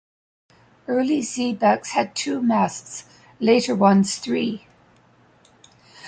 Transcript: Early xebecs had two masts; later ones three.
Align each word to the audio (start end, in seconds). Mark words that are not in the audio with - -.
Early 0.87 1.19
xebecs 1.19 1.89
had 1.89 2.15
two 2.15 2.41
masts; 2.41 3.03
later 3.39 3.75
ones 3.75 4.15
three. 4.15 4.65